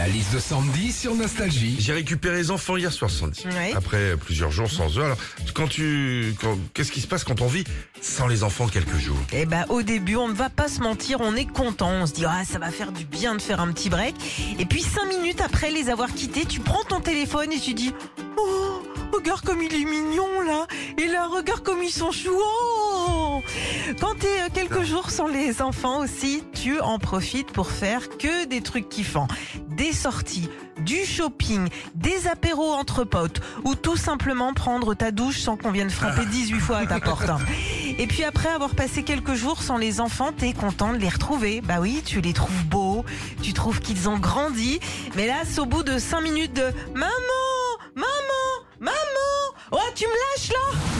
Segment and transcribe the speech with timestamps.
[0.00, 1.76] La liste de Sandy sur Nostalgie.
[1.78, 3.44] J'ai récupéré les enfants hier soir, Sandy.
[3.44, 3.74] Ouais.
[3.76, 5.02] Après plusieurs jours sans eux.
[5.02, 5.18] Alors,
[5.52, 7.64] quand tu, quand- qu'est-ce qui se passe quand on vit
[8.00, 9.18] sans les enfants quelques jours?
[9.34, 11.90] Eh ben, au début, on ne va pas se mentir, on est content.
[11.90, 14.14] On se dit, ah, ça va faire du bien de faire un petit break.
[14.58, 17.92] Et puis, cinq minutes après les avoir quittés, tu prends ton téléphone et tu dis,
[18.38, 18.82] oh,
[19.12, 20.39] regarde comme il est mignon,
[21.40, 22.30] regarde comme ils sont chou.
[22.34, 23.40] Oh
[24.00, 28.44] Quand t'es euh, quelques jours sans les enfants aussi, tu en profites pour faire que
[28.46, 29.28] des trucs kiffants.
[29.68, 30.48] Des sorties,
[30.78, 35.90] du shopping, des apéros entre potes, ou tout simplement prendre ta douche sans qu'on vienne
[35.90, 37.28] frapper 18 fois à ta porte.
[37.28, 37.38] hein.
[37.98, 41.60] Et puis après avoir passé quelques jours sans les enfants, t'es content de les retrouver.
[41.60, 43.04] Bah oui, tu les trouves beaux,
[43.42, 44.80] tu trouves qu'ils ont grandi.
[45.16, 47.10] Mais là, c'est au bout de 5 minutes de Maman
[47.94, 48.06] Maman
[48.80, 48.94] Maman
[49.72, 50.99] Oh, tu me lâches là